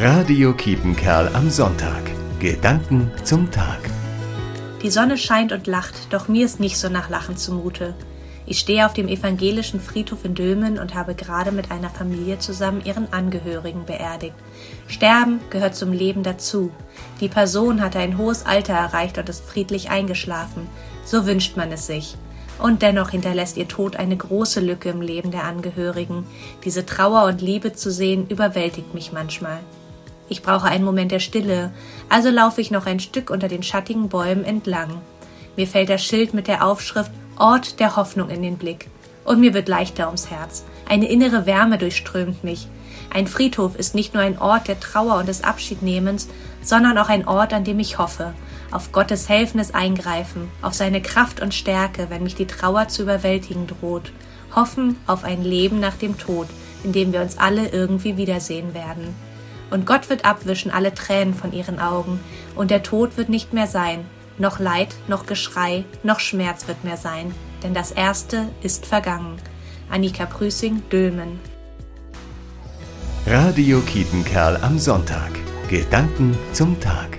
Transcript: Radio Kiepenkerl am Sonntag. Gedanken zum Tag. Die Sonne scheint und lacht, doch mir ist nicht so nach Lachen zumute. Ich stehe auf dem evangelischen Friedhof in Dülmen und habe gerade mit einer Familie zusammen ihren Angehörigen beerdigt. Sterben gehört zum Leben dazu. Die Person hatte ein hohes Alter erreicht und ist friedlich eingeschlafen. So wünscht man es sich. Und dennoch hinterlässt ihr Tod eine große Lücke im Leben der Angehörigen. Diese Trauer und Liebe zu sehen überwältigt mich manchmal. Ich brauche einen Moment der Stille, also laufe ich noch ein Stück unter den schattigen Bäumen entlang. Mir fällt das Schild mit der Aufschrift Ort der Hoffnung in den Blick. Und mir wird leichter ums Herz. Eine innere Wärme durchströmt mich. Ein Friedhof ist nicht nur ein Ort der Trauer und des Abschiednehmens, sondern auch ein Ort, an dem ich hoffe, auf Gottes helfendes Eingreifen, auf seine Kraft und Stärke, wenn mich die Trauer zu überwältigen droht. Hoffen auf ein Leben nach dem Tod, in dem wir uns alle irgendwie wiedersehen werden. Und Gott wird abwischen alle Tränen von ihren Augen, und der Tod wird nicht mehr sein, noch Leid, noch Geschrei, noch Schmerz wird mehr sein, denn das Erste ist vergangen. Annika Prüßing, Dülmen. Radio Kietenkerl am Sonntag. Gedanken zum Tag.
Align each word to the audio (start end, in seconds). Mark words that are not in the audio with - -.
Radio 0.00 0.52
Kiepenkerl 0.52 1.28
am 1.34 1.50
Sonntag. 1.50 2.02
Gedanken 2.38 3.10
zum 3.24 3.50
Tag. 3.50 3.80
Die 4.80 4.92
Sonne 4.92 5.18
scheint 5.18 5.50
und 5.50 5.66
lacht, 5.66 6.12
doch 6.12 6.28
mir 6.28 6.44
ist 6.44 6.60
nicht 6.60 6.78
so 6.78 6.88
nach 6.88 7.08
Lachen 7.08 7.36
zumute. 7.36 7.94
Ich 8.46 8.60
stehe 8.60 8.86
auf 8.86 8.92
dem 8.92 9.08
evangelischen 9.08 9.80
Friedhof 9.80 10.24
in 10.24 10.36
Dülmen 10.36 10.78
und 10.78 10.94
habe 10.94 11.16
gerade 11.16 11.50
mit 11.50 11.72
einer 11.72 11.90
Familie 11.90 12.38
zusammen 12.38 12.80
ihren 12.84 13.12
Angehörigen 13.12 13.86
beerdigt. 13.86 14.36
Sterben 14.86 15.40
gehört 15.50 15.74
zum 15.74 15.92
Leben 15.92 16.22
dazu. 16.22 16.70
Die 17.20 17.28
Person 17.28 17.82
hatte 17.82 17.98
ein 17.98 18.18
hohes 18.18 18.46
Alter 18.46 18.74
erreicht 18.74 19.18
und 19.18 19.28
ist 19.28 19.44
friedlich 19.44 19.90
eingeschlafen. 19.90 20.68
So 21.04 21.26
wünscht 21.26 21.56
man 21.56 21.72
es 21.72 21.88
sich. 21.88 22.16
Und 22.60 22.82
dennoch 22.82 23.10
hinterlässt 23.10 23.56
ihr 23.56 23.66
Tod 23.66 23.96
eine 23.96 24.16
große 24.16 24.60
Lücke 24.60 24.90
im 24.90 25.00
Leben 25.00 25.32
der 25.32 25.42
Angehörigen. 25.42 26.24
Diese 26.64 26.86
Trauer 26.86 27.24
und 27.24 27.40
Liebe 27.40 27.72
zu 27.72 27.90
sehen 27.90 28.28
überwältigt 28.28 28.94
mich 28.94 29.10
manchmal. 29.10 29.58
Ich 30.28 30.42
brauche 30.42 30.66
einen 30.66 30.84
Moment 30.84 31.10
der 31.10 31.20
Stille, 31.20 31.72
also 32.08 32.30
laufe 32.30 32.60
ich 32.60 32.70
noch 32.70 32.86
ein 32.86 33.00
Stück 33.00 33.30
unter 33.30 33.48
den 33.48 33.62
schattigen 33.62 34.08
Bäumen 34.08 34.44
entlang. 34.44 35.00
Mir 35.56 35.66
fällt 35.66 35.88
das 35.88 36.04
Schild 36.04 36.34
mit 36.34 36.48
der 36.48 36.64
Aufschrift 36.64 37.10
Ort 37.36 37.80
der 37.80 37.96
Hoffnung 37.96 38.30
in 38.30 38.42
den 38.42 38.58
Blick. 38.58 38.88
Und 39.24 39.40
mir 39.40 39.54
wird 39.54 39.68
leichter 39.68 40.06
ums 40.06 40.30
Herz. 40.30 40.64
Eine 40.88 41.08
innere 41.08 41.46
Wärme 41.46 41.78
durchströmt 41.78 42.42
mich. 42.42 42.66
Ein 43.10 43.26
Friedhof 43.26 43.76
ist 43.76 43.94
nicht 43.94 44.12
nur 44.12 44.22
ein 44.22 44.38
Ort 44.38 44.68
der 44.68 44.80
Trauer 44.80 45.16
und 45.16 45.28
des 45.28 45.44
Abschiednehmens, 45.44 46.28
sondern 46.62 46.98
auch 46.98 47.08
ein 47.08 47.26
Ort, 47.26 47.52
an 47.52 47.64
dem 47.64 47.78
ich 47.78 47.98
hoffe, 47.98 48.34
auf 48.70 48.92
Gottes 48.92 49.28
helfendes 49.28 49.72
Eingreifen, 49.72 50.48
auf 50.62 50.74
seine 50.74 51.00
Kraft 51.00 51.40
und 51.40 51.54
Stärke, 51.54 52.06
wenn 52.10 52.22
mich 52.22 52.34
die 52.34 52.46
Trauer 52.46 52.88
zu 52.88 53.02
überwältigen 53.02 53.66
droht. 53.66 54.12
Hoffen 54.54 54.96
auf 55.06 55.24
ein 55.24 55.42
Leben 55.42 55.80
nach 55.80 55.96
dem 55.96 56.18
Tod, 56.18 56.48
in 56.84 56.92
dem 56.92 57.12
wir 57.12 57.20
uns 57.20 57.38
alle 57.38 57.68
irgendwie 57.68 58.16
wiedersehen 58.16 58.74
werden. 58.74 59.14
Und 59.70 59.86
Gott 59.86 60.08
wird 60.08 60.24
abwischen 60.24 60.70
alle 60.70 60.94
Tränen 60.94 61.34
von 61.34 61.52
ihren 61.52 61.78
Augen, 61.78 62.20
und 62.54 62.70
der 62.70 62.82
Tod 62.82 63.16
wird 63.16 63.28
nicht 63.28 63.52
mehr 63.52 63.66
sein, 63.66 64.04
noch 64.38 64.58
Leid, 64.58 64.94
noch 65.08 65.26
Geschrei, 65.26 65.84
noch 66.02 66.20
Schmerz 66.20 66.68
wird 66.68 66.84
mehr 66.84 66.96
sein, 66.96 67.34
denn 67.62 67.74
das 67.74 67.90
Erste 67.90 68.48
ist 68.62 68.86
vergangen. 68.86 69.36
Annika 69.90 70.26
Prüßing, 70.26 70.82
Dülmen. 70.90 71.40
Radio 73.26 73.80
Kietenkerl 73.80 74.58
am 74.62 74.78
Sonntag. 74.78 75.30
Gedanken 75.68 76.36
zum 76.52 76.80
Tag. 76.80 77.17